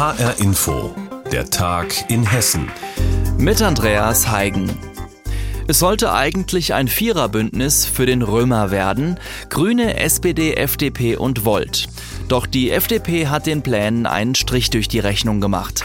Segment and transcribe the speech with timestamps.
[0.00, 0.94] HR Info,
[1.30, 2.70] der Tag in Hessen.
[3.36, 4.70] Mit Andreas Heigen.
[5.68, 9.20] Es sollte eigentlich ein Viererbündnis für den Römer werden.
[9.50, 11.90] Grüne, SPD, FDP und Volt.
[12.28, 15.84] Doch die FDP hat den Plänen einen Strich durch die Rechnung gemacht.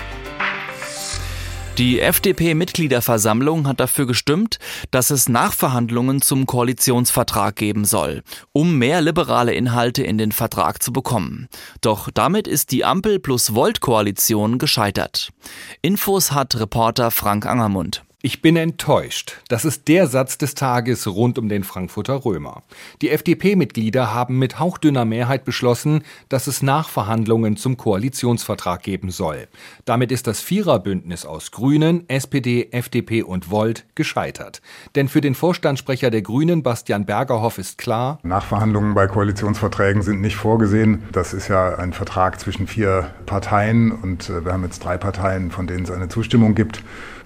[1.77, 4.59] Die FDP-Mitgliederversammlung hat dafür gestimmt,
[4.91, 8.23] dass es Nachverhandlungen zum Koalitionsvertrag geben soll,
[8.53, 11.49] um mehr liberale Inhalte in den Vertrag zu bekommen.
[11.81, 15.33] Doch damit ist die Ampel plus Volt-Koalition gescheitert.
[15.81, 18.05] Infos hat Reporter Frank Angermund.
[18.25, 19.39] Ich bin enttäuscht.
[19.49, 22.63] Das ist der Satz des Tages rund um den Frankfurter Römer.
[23.03, 29.47] Die FDP-Mitglieder haben mit hauchdünner Mehrheit beschlossen, dass es Nachverhandlungen zum Koalitionsvertrag geben soll.
[29.85, 34.63] Damit ist das Viererbündnis aus Grünen, SPD, FDP und Volt gescheitert.
[34.95, 40.35] Denn für den Vorstandssprecher der Grünen, Bastian Bergerhoff, ist klar, Nachverhandlungen bei Koalitionsverträgen sind nicht
[40.35, 41.03] vorgesehen.
[41.11, 45.51] Das ist ja ein Vertrag zwischen vier Parteien und äh, wir haben jetzt drei Parteien,
[45.51, 46.81] von denen es eine Zustimmung gibt.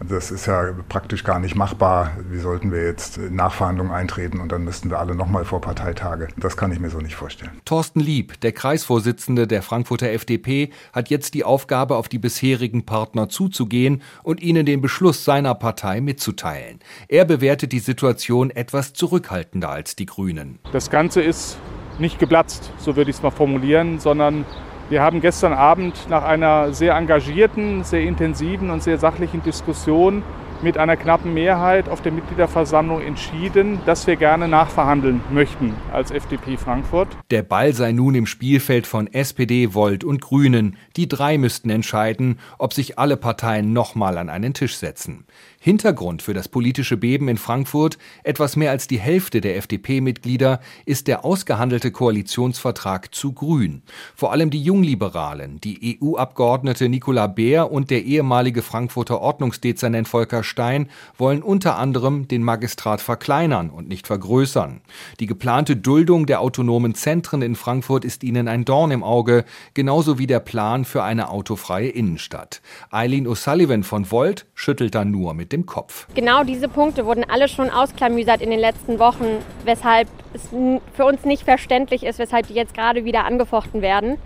[0.07, 2.11] Das ist ja praktisch gar nicht machbar.
[2.29, 6.29] Wie sollten wir jetzt in Nachverhandlungen eintreten und dann müssten wir alle nochmal vor Parteitage?
[6.37, 7.51] Das kann ich mir so nicht vorstellen.
[7.65, 13.29] Thorsten Lieb, der Kreisvorsitzende der Frankfurter FDP, hat jetzt die Aufgabe, auf die bisherigen Partner
[13.29, 16.79] zuzugehen und ihnen den Beschluss seiner Partei mitzuteilen.
[17.07, 20.59] Er bewertet die Situation etwas zurückhaltender als die Grünen.
[20.71, 21.57] Das Ganze ist
[21.99, 24.45] nicht geplatzt, so würde ich es mal formulieren, sondern
[24.89, 30.23] wir haben gestern Abend nach einer sehr engagierten, sehr intensiven und sehr sachlichen Diskussion
[30.61, 36.57] mit einer knappen Mehrheit auf der Mitgliederversammlung entschieden, dass wir gerne nachverhandeln möchten als FDP
[36.57, 37.07] Frankfurt.
[37.31, 40.77] Der Ball sei nun im Spielfeld von SPD, Volt und Grünen.
[40.95, 45.25] Die drei müssten entscheiden, ob sich alle Parteien nochmal an einen Tisch setzen.
[45.61, 51.07] Hintergrund für das politische Beben in Frankfurt, etwas mehr als die Hälfte der FDP-Mitglieder, ist
[51.07, 53.81] der ausgehandelte Koalitionsvertrag zu Grün.
[54.15, 60.89] Vor allem die Jungliberalen, die EU-Abgeordnete Nicola Beer und der ehemalige Frankfurter Ordnungsdezernent Volker Stein
[61.17, 64.81] wollen unter anderem den Magistrat verkleinern und nicht vergrößern.
[65.19, 70.19] Die geplante Duldung der autonomen Zentren in Frankfurt ist ihnen ein Dorn im Auge, genauso
[70.19, 72.61] wie der Plan für eine autofreie Innenstadt.
[72.91, 76.07] Eileen O'Sullivan von Volt schüttelt da nur mit dem Kopf.
[76.15, 79.25] Genau diese Punkte wurden alle schon ausklamüsert in den letzten Wochen,
[79.63, 80.49] weshalb es
[80.93, 84.17] für uns nicht verständlich ist, weshalb die jetzt gerade wieder angefochten werden.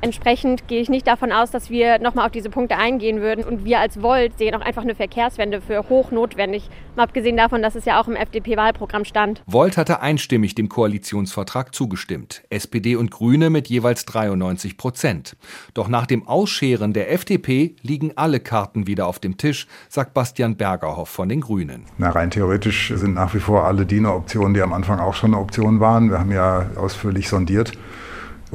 [0.00, 3.44] Entsprechend gehe ich nicht davon aus, dass wir nochmal auf diese Punkte eingehen würden.
[3.44, 6.68] Und wir als Volt sehen auch einfach eine Verkehrswende für hochnotwendig.
[6.96, 9.42] Mal abgesehen davon, dass es ja auch im FDP-Wahlprogramm stand.
[9.46, 12.42] Volt hatte einstimmig dem Koalitionsvertrag zugestimmt.
[12.50, 15.36] SPD und Grüne mit jeweils 93 Prozent.
[15.74, 20.56] Doch nach dem Ausscheren der FDP liegen alle Karten wieder auf dem Tisch, sagt Bastian
[20.56, 21.84] Bergerhoff von den Grünen.
[21.98, 25.14] Na, rein theoretisch sind nach wie vor alle die eine Option, die am Anfang auch
[25.14, 26.10] schon eine Option waren.
[26.10, 27.72] Wir haben ja ausführlich sondiert.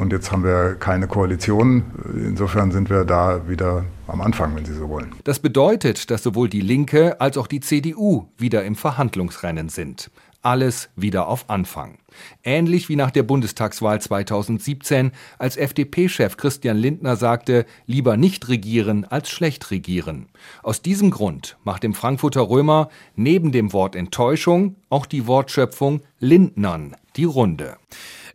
[0.01, 1.83] Und jetzt haben wir keine Koalition.
[2.15, 5.11] Insofern sind wir da wieder am Anfang, wenn Sie so wollen.
[5.25, 10.09] Das bedeutet, dass sowohl die Linke als auch die CDU wieder im Verhandlungsrennen sind.
[10.41, 11.99] Alles wieder auf Anfang.
[12.43, 19.29] Ähnlich wie nach der Bundestagswahl 2017, als FDP-Chef Christian Lindner sagte, lieber nicht regieren als
[19.29, 20.29] schlecht regieren.
[20.63, 26.95] Aus diesem Grund macht im Frankfurter Römer neben dem Wort Enttäuschung auch die Wortschöpfung Lindnern
[27.17, 27.77] die Runde.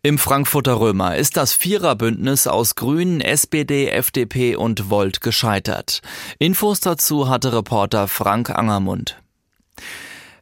[0.06, 6.00] Im Frankfurter Römer ist das Viererbündnis aus Grünen, SPD, FDP und Volt gescheitert.
[6.38, 9.20] Infos dazu hatte Reporter Frank Angermund.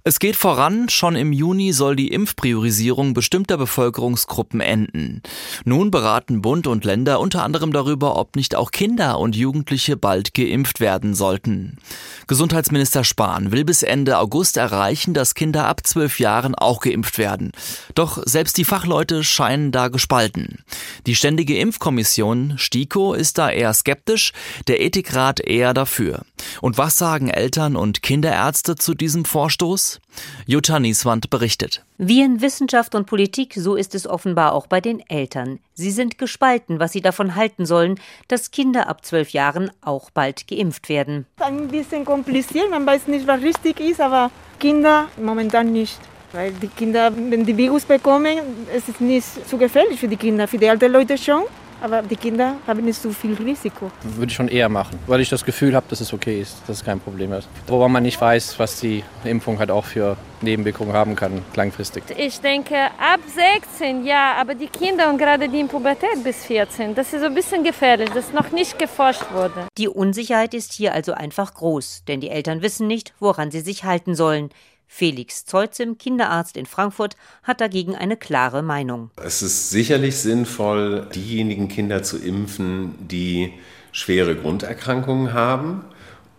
[0.06, 5.22] Es geht voran, schon im Juni soll die Impfpriorisierung bestimmter Bevölkerungsgruppen enden.
[5.64, 10.34] Nun beraten Bund und Länder unter anderem darüber, ob nicht auch Kinder und Jugendliche bald
[10.34, 11.78] geimpft werden sollten.
[12.26, 17.52] Gesundheitsminister Spahn will bis Ende August erreichen, dass Kinder ab zwölf Jahren auch geimpft werden.
[17.94, 20.64] Doch selbst die Fachleute scheinen da gespalten.
[21.06, 24.34] Die Ständige Impfkommission STIKO ist da eher skeptisch,
[24.68, 26.26] der Ethikrat eher dafür.
[26.60, 29.93] Und was sagen Eltern und Kinderärzte zu diesem Vorstoß?
[30.46, 31.84] Jutta Nieswand berichtet.
[31.98, 35.60] Wie in Wissenschaft und Politik, so ist es offenbar auch bei den Eltern.
[35.74, 40.48] Sie sind gespalten, was sie davon halten sollen, dass Kinder ab zwölf Jahren auch bald
[40.48, 41.26] geimpft werden.
[41.40, 45.98] Ein bisschen kompliziert, man weiß nicht, was richtig ist, aber Kinder momentan nicht.
[46.32, 48.38] Weil die Kinder, wenn die Virus bekommen,
[48.74, 51.44] es ist nicht zu gefährlich für die Kinder, für die alten Leute schon.
[51.80, 53.90] Aber die Kinder haben nicht so viel Risiko.
[54.02, 56.78] Würde ich schon eher machen, weil ich das Gefühl habe, dass es okay ist, dass
[56.78, 57.48] es kein Problem ist.
[57.66, 62.04] Wobei man nicht weiß, was die Impfung halt auch für Nebenwirkungen haben kann, langfristig.
[62.16, 66.94] Ich denke, ab 16, ja, aber die Kinder und gerade die in Pubertät bis 14,
[66.94, 69.66] das ist so ein bisschen gefährlich, das noch nicht geforscht wurde.
[69.78, 73.84] Die Unsicherheit ist hier also einfach groß, denn die Eltern wissen nicht, woran sie sich
[73.84, 74.50] halten sollen.
[74.96, 79.10] Felix Zeuzim, Kinderarzt in Frankfurt, hat dagegen eine klare Meinung.
[79.16, 83.54] Es ist sicherlich sinnvoll, diejenigen Kinder zu impfen, die
[83.90, 85.84] schwere Grunderkrankungen haben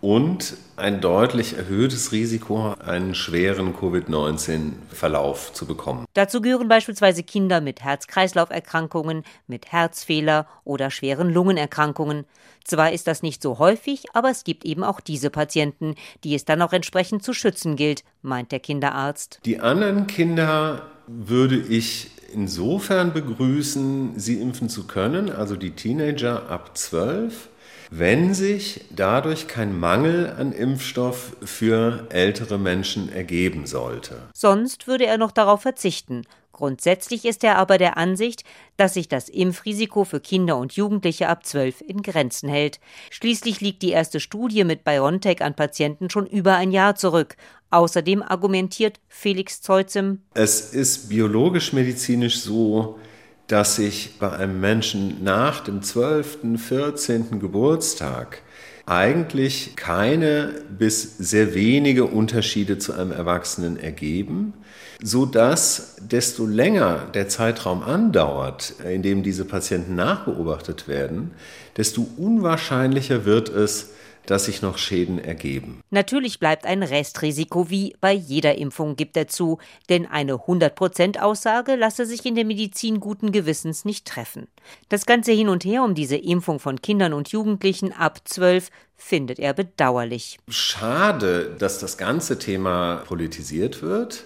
[0.00, 6.04] und ein deutlich erhöhtes Risiko, einen schweren Covid-19-Verlauf zu bekommen.
[6.14, 12.24] Dazu gehören beispielsweise Kinder mit Herz-Kreislauf-Erkrankungen, mit Herzfehler oder schweren Lungenerkrankungen.
[12.64, 15.94] Zwar ist das nicht so häufig, aber es gibt eben auch diese Patienten,
[16.24, 19.40] die es dann auch entsprechend zu schützen gilt, meint der Kinderarzt.
[19.44, 26.76] Die anderen Kinder würde ich insofern begrüßen, sie impfen zu können, also die Teenager ab
[26.76, 27.48] 12
[27.90, 34.16] wenn sich dadurch kein Mangel an Impfstoff für ältere Menschen ergeben sollte.
[34.34, 36.22] Sonst würde er noch darauf verzichten.
[36.56, 38.42] Grundsätzlich ist er aber der Ansicht,
[38.78, 42.80] dass sich das Impfrisiko für Kinder und Jugendliche ab 12 in Grenzen hält.
[43.10, 47.36] Schließlich liegt die erste Studie mit BioNTech an Patienten schon über ein Jahr zurück.
[47.68, 52.98] Außerdem argumentiert Felix Zeuzem, es ist biologisch-medizinisch so,
[53.46, 57.38] dass sich bei einem Menschen nach dem 12., 14.
[57.38, 58.42] Geburtstag
[58.86, 64.54] eigentlich keine bis sehr wenige Unterschiede zu einem Erwachsenen ergeben,
[65.02, 71.32] so dass desto länger der Zeitraum andauert, in dem diese Patienten nachbeobachtet werden,
[71.76, 73.90] desto unwahrscheinlicher wird es,
[74.26, 75.80] dass sich noch Schäden ergeben.
[75.90, 79.58] Natürlich bleibt ein Restrisiko wie bei jeder Impfung, gibt er zu,
[79.88, 84.48] denn eine 100%-Aussage lasse sich in der Medizin guten Gewissens nicht treffen.
[84.88, 89.38] Das ganze Hin und Her um diese Impfung von Kindern und Jugendlichen ab 12 findet
[89.38, 90.38] er bedauerlich.
[90.48, 94.24] Schade, dass das ganze Thema politisiert wird.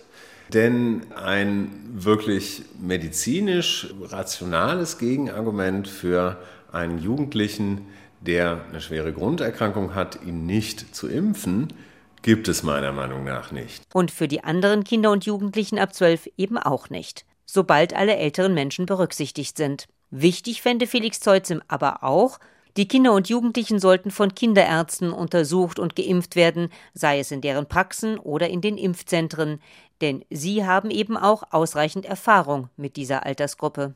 [0.52, 6.38] Denn ein wirklich medizinisch rationales Gegenargument für
[6.73, 7.87] einen Jugendlichen,
[8.20, 11.72] der eine schwere Grunderkrankung hat, ihn nicht zu impfen,
[12.22, 13.82] gibt es meiner Meinung nach nicht.
[13.93, 18.55] Und für die anderen Kinder und Jugendlichen ab 12 eben auch nicht, sobald alle älteren
[18.55, 19.87] Menschen berücksichtigt sind.
[20.11, 22.38] Wichtig fände Felix Zeuzim aber auch,
[22.76, 27.67] die Kinder und Jugendlichen sollten von Kinderärzten untersucht und geimpft werden, sei es in deren
[27.67, 29.61] Praxen oder in den Impfzentren,
[30.00, 33.94] denn sie haben eben auch ausreichend Erfahrung mit dieser Altersgruppe.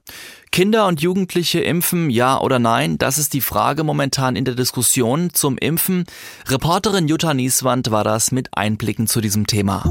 [0.53, 2.99] Kinder und Jugendliche impfen, ja oder nein?
[2.99, 6.05] Das ist die Frage momentan in der Diskussion zum Impfen.
[6.47, 9.91] Reporterin Jutta Nieswand war das mit Einblicken zu diesem Thema.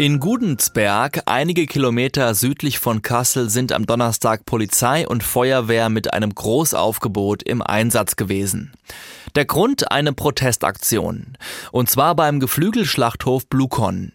[0.00, 6.32] In Gudensberg, einige Kilometer südlich von Kassel, sind am Donnerstag Polizei und Feuerwehr mit einem
[6.32, 8.72] Großaufgebot im Einsatz gewesen.
[9.34, 11.36] Der Grund eine Protestaktion.
[11.72, 14.12] Und zwar beim Geflügelschlachthof Blukon.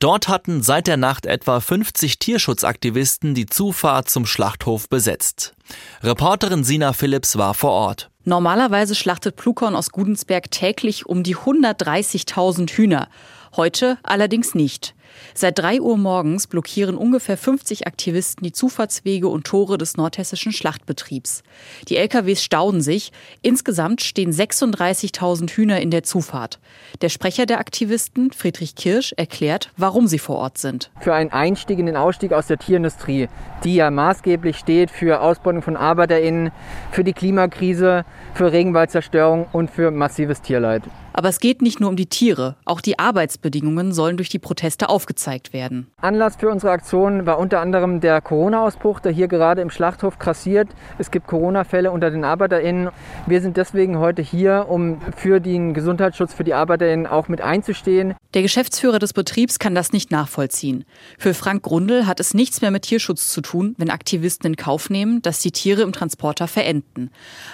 [0.00, 5.54] Dort hatten seit der Nacht etwa 50 Tierschutzaktivisten die Zufahrt zum Schlachthof besetzt.
[6.02, 8.10] Reporterin Sina Phillips war vor Ort.
[8.24, 13.08] Normalerweise schlachtet Plukon aus Gudensberg täglich um die 130.000 Hühner.
[13.56, 14.96] Heute allerdings nicht.
[15.34, 21.42] Seit drei Uhr morgens blockieren ungefähr 50 Aktivisten die Zufahrtswege und Tore des nordhessischen Schlachtbetriebs.
[21.88, 23.12] Die LKWs stauen sich.
[23.42, 26.58] Insgesamt stehen 36.000 Hühner in der Zufahrt.
[27.00, 30.90] Der Sprecher der Aktivisten, Friedrich Kirsch, erklärt, warum sie vor Ort sind.
[31.00, 33.28] Für einen Einstieg in den Ausstieg aus der Tierindustrie,
[33.64, 36.52] die ja maßgeblich steht für Ausbeutung von ArbeiterInnen,
[36.90, 40.82] für die Klimakrise, für Regenwaldzerstörung und für massives Tierleid.
[41.16, 44.88] Aber es geht nicht nur um die Tiere, auch die Arbeitsbedingungen sollen durch die Proteste
[44.88, 45.86] aufgezeigt werden.
[45.96, 50.68] Anlass für unsere Aktion war unter anderem der Corona-Ausbruch, der hier gerade im Schlachthof krassiert.
[50.98, 52.90] Es gibt Corona-Fälle unter den ArbeiterInnen.
[53.26, 58.14] Wir sind deswegen heute hier, um für den Gesundheitsschutz für die ArbeiterInnen auch mit einzustehen.
[58.34, 60.84] Der Geschäftsführer des Betriebs kann das nicht nachvollziehen.
[61.16, 64.90] Für Frank Grundl hat es nichts mehr mit Tierschutz zu tun, wenn Aktivisten in Kauf
[64.90, 67.10] nehmen, dass die Tiere im Transporter verenden.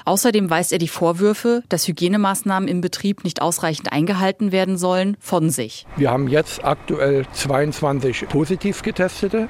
[0.07, 5.51] Außerdem weist er die Vorwürfe, dass Hygienemaßnahmen im Betrieb nicht ausreichend eingehalten werden sollen, von
[5.51, 5.85] sich.
[5.97, 9.49] Wir haben jetzt aktuell 22 positiv getestete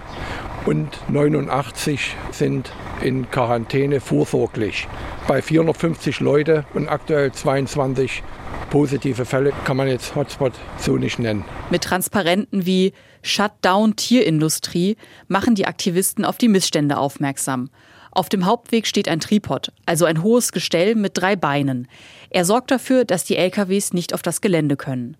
[0.65, 4.89] und 89 sind in Quarantäne vorsorglich.
[5.29, 8.23] Bei 450 Leute und aktuell 22
[8.71, 11.45] positive Fälle kann man jetzt Hotspot so nicht nennen.
[11.69, 14.97] Mit Transparenten wie Shutdown Tierindustrie
[15.29, 17.69] machen die Aktivisten auf die Missstände aufmerksam.
[18.13, 21.87] Auf dem Hauptweg steht ein Tripod, also ein hohes Gestell mit drei Beinen.
[22.31, 25.17] Er sorgt dafür, dass die LKWs nicht auf das Gelände können.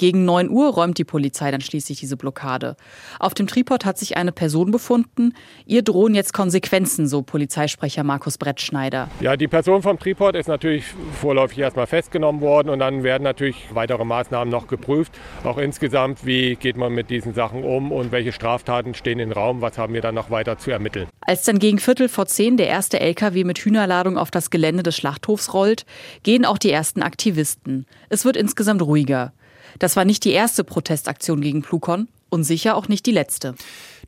[0.00, 2.74] Gegen 9 Uhr räumt die Polizei dann schließlich diese Blockade.
[3.18, 5.34] Auf dem Tripod hat sich eine Person befunden.
[5.66, 9.10] Ihr drohen jetzt Konsequenzen, so Polizeisprecher Markus Brettschneider.
[9.20, 10.86] Ja, die Person vom Tripod ist natürlich
[11.20, 15.12] vorläufig erstmal festgenommen worden und dann werden natürlich weitere Maßnahmen noch geprüft.
[15.44, 19.60] Auch insgesamt, wie geht man mit diesen Sachen um und welche Straftaten stehen im Raum,
[19.60, 21.08] was haben wir dann noch weiter zu ermitteln.
[21.20, 24.96] Als dann gegen Viertel vor zehn der erste LKW mit Hühnerladung auf das Gelände des
[24.96, 25.84] Schlachthofs rollt,
[26.22, 27.86] gehen auch die ersten Aktivisten.
[28.08, 29.32] Es wird insgesamt ruhiger.
[29.78, 33.54] Das war nicht die erste Protestaktion gegen Plukon und sicher auch nicht die letzte.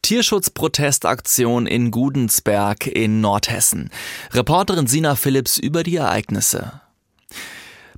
[0.03, 3.91] Tierschutzprotestaktion in Gudensberg in Nordhessen.
[4.33, 6.81] Reporterin Sina Phillips über die Ereignisse.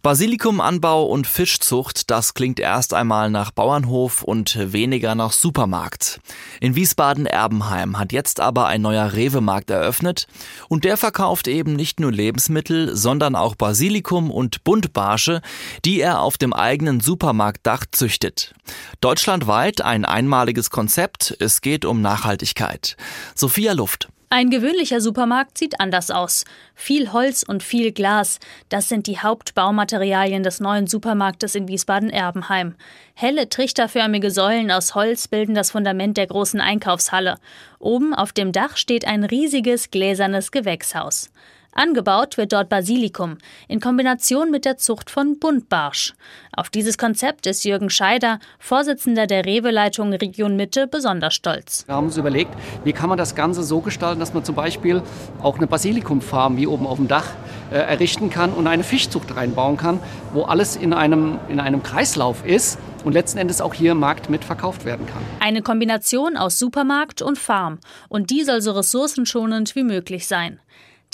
[0.05, 6.21] Basilikumanbau und Fischzucht, das klingt erst einmal nach Bauernhof und weniger nach Supermarkt.
[6.61, 10.27] In Wiesbaden-Erbenheim hat jetzt aber ein neuer Rewe-Markt eröffnet
[10.69, 15.41] und der verkauft eben nicht nur Lebensmittel, sondern auch Basilikum und Buntbarsche,
[15.87, 18.55] die er auf dem eigenen Supermarktdach züchtet.
[19.01, 22.99] Deutschlandweit ein einmaliges Konzept, es geht um Nachhaltigkeit.
[23.35, 24.11] Sophia Luft.
[24.31, 26.45] Ein gewöhnlicher Supermarkt sieht anders aus.
[26.75, 32.75] Viel Holz und viel Glas, das sind die Hauptbaumaterialien des neuen Supermarktes in Wiesbaden-Erbenheim.
[33.15, 37.37] Helle trichterförmige Säulen aus Holz bilden das Fundament der großen Einkaufshalle.
[37.79, 41.31] Oben auf dem Dach steht ein riesiges gläsernes Gewächshaus.
[41.75, 43.39] Angebaut wird dort Basilikum
[43.69, 46.15] in Kombination mit der Zucht von Buntbarsch.
[46.57, 51.85] Auf dieses Konzept ist Jürgen Scheider, Vorsitzender der Rewe-Leitung Region Mitte, besonders stolz.
[51.87, 52.53] Wir haben uns überlegt,
[52.85, 55.03] wie kann man das Ganze so gestalten, dass man zum Beispiel
[55.43, 57.27] auch eine Basilikumfarm wie oben auf dem Dach
[57.73, 59.99] äh, errichten kann und eine Fischzucht reinbauen kann,
[60.33, 64.31] wo alles in einem, in einem Kreislauf ist und letzten Endes auch hier im Markt
[64.31, 65.23] mitverkauft werden kann.
[65.41, 67.79] Eine Kombination aus Supermarkt und Farm.
[68.09, 70.61] Und die soll so ressourcenschonend wie möglich sein.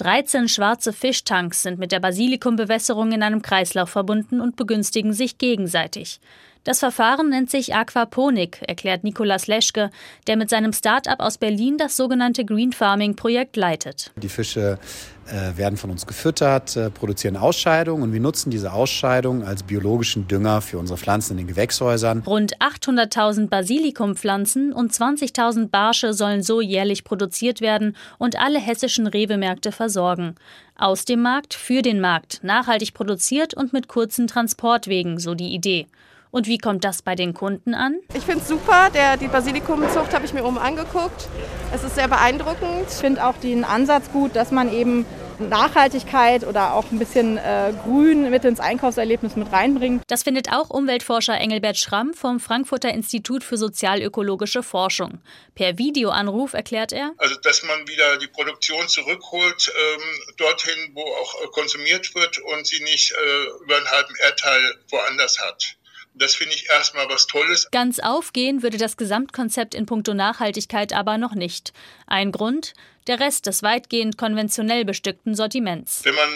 [0.01, 6.21] 13 schwarze Fischtanks sind mit der Basilikumbewässerung in einem Kreislauf verbunden und begünstigen sich gegenseitig.
[6.65, 9.91] Das Verfahren nennt sich Aquaponik, erklärt Nikolas Leschke,
[10.27, 14.13] der mit seinem Start-up aus Berlin das sogenannte Green Farming Projekt leitet.
[14.17, 14.79] Die Fische
[15.27, 20.29] äh, werden von uns gefüttert, äh, produzieren Ausscheidungen und wir nutzen diese Ausscheidungen als biologischen
[20.29, 22.25] Dünger für unsere Pflanzen in den Gewächshäusern.
[22.27, 29.73] Rund 800.000 Basilikumpflanzen und 20.000 Barsche sollen so jährlich produziert werden und alle hessischen Rewe-Märkte
[29.73, 30.35] versorgen.
[30.77, 35.87] Aus dem Markt für den Markt, nachhaltig produziert und mit kurzen Transportwegen, so die Idee.
[36.31, 37.99] Und wie kommt das bei den Kunden an?
[38.15, 38.91] Ich finde es super.
[38.95, 41.29] Der, die Basilikumzucht habe ich mir oben angeguckt.
[41.75, 42.87] Es ist sehr beeindruckend.
[42.89, 45.05] Ich finde auch den Ansatz gut, dass man eben
[45.41, 50.03] Nachhaltigkeit oder auch ein bisschen äh, Grün mit ins Einkaufserlebnis mit reinbringt.
[50.07, 55.21] Das findet auch Umweltforscher Engelbert Schramm vom Frankfurter Institut für sozialökologische Forschung.
[55.55, 57.13] Per Videoanruf erklärt er.
[57.17, 62.83] Also, dass man wieder die Produktion zurückholt ähm, dorthin, wo auch konsumiert wird und sie
[62.83, 65.77] nicht äh, über einen halben Erdteil woanders hat.
[66.15, 67.69] Das finde ich erstmal was Tolles.
[67.71, 71.73] Ganz aufgehen würde das Gesamtkonzept in puncto Nachhaltigkeit aber noch nicht.
[72.07, 72.75] Ein Grund,
[73.07, 76.05] der Rest des weitgehend konventionell bestückten Sortiments.
[76.05, 76.29] Wenn man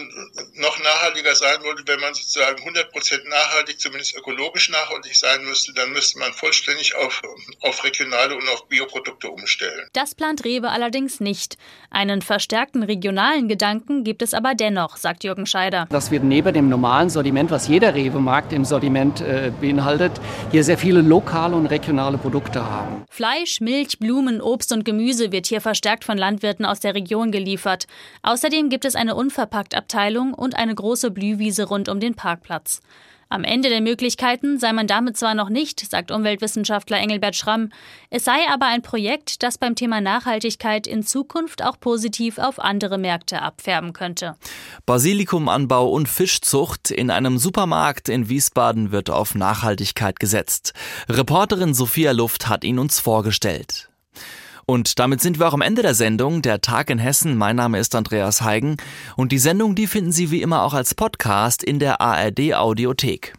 [0.55, 5.93] noch nachhaltiger sein wollte, wenn man sozusagen 100% nachhaltig, zumindest ökologisch nachhaltig sein müsste, dann
[5.93, 7.23] müsste man vollständig auf,
[7.61, 9.89] auf regionale und auf Bioprodukte umstellen.
[9.93, 11.57] Das plant Rewe allerdings nicht.
[11.91, 15.87] Einen verstärkten regionalen Gedanken gibt es aber dennoch, sagt Jürgen Scheider.
[15.91, 20.13] Das wird neben dem normalen Sortiment, was jeder Rewe-Markt im Sortiment äh, beinhaltet,
[20.51, 23.05] hier sehr viele lokale und regionale Produkte haben.
[23.11, 27.31] Fleisch, Milch, Blumen, Obst und Gemüse wird hier verstärkt von Landwirten Produkten aus der Region
[27.31, 27.87] geliefert.
[28.23, 32.81] Außerdem gibt es eine Unverpackt-Abteilung und eine große Blühwiese rund um den Parkplatz.
[33.31, 37.71] Am Ende der Möglichkeiten sei man damit zwar noch nicht, sagt Umweltwissenschaftler Engelbert Schramm,
[38.11, 42.99] es sei aber ein Projekt, das beim Thema Nachhaltigkeit in Zukunft auch positiv auf andere
[42.99, 44.37] Märkte abfärben könnte.
[44.87, 50.75] Basilikumanbau und Fischzucht in einem Supermarkt in Wiesbaden wird auf Nachhaltigkeit gesetzt.
[51.09, 53.89] Reporterin Sophia Luft hat ihn uns vorgestellt.
[54.67, 57.37] Und damit sind wir auch am Ende der Sendung, der Tag in Hessen.
[57.37, 58.77] Mein Name ist Andreas Heigen
[59.17, 63.35] und die Sendung, die finden Sie wie immer auch als Podcast in der ARD Audiothek.